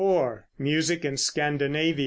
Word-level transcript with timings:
MUSIC 0.57 1.05
IN 1.05 1.15
SCANDINAVIA. 1.15 1.97